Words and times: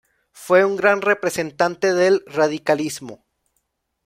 Fue 0.31 0.65
un 0.65 0.77
gran 0.77 1.01
representante 1.03 1.93
del 1.93 2.23
radicalismo. 2.25 3.23